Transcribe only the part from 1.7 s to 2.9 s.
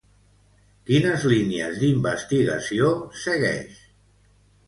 d'investigació